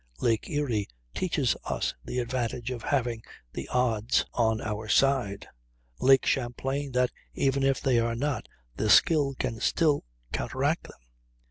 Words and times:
Lake 0.19 0.49
Erie 0.49 0.87
teaches 1.13 1.55
us 1.63 1.93
the 2.03 2.17
advantage 2.17 2.71
of 2.71 2.81
having 2.81 3.21
the 3.53 3.67
odds 3.67 4.25
on 4.33 4.59
our 4.59 4.87
side; 4.87 5.47
Lake 5.99 6.25
Champlain, 6.25 6.91
that, 6.93 7.11
even 7.35 7.61
if 7.61 7.79
they 7.79 7.99
are 7.99 8.15
not, 8.15 8.47
skill 8.87 9.35
can 9.37 9.59
still 9.59 10.03
counteract 10.33 10.85
them. 10.85 10.97